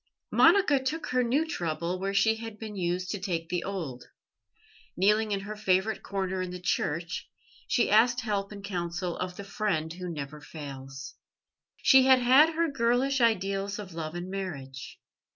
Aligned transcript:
Monica 0.31 0.81
took 0.83 1.09
her 1.09 1.23
new 1.23 1.45
trouble 1.47 1.99
where 1.99 2.11
she 2.11 2.37
had 2.37 2.57
been 2.57 2.75
used 2.75 3.11
to 3.11 3.19
take 3.19 3.49
the 3.49 3.63
old. 3.63 4.05
Kneeling 4.97 5.31
in 5.31 5.41
her 5.41 5.55
favourite 5.55 6.01
corner 6.01 6.41
in 6.41 6.49
the 6.49 6.59
church, 6.59 7.29
she 7.67 7.91
asked 7.91 8.21
help 8.21 8.51
and 8.51 8.63
counsel 8.63 9.15
of 9.17 9.35
the 9.35 9.43
Friend 9.43 9.93
Who 9.93 10.09
never 10.09 10.41
fails. 10.41 11.13
She 11.77 12.05
had 12.07 12.17
had 12.17 12.55
her 12.55 12.67
girlish 12.67 13.21
ideals 13.21 13.77
of 13.77 13.93
love 13.93 14.15
and 14.15 14.27
marriage. 14.31 14.99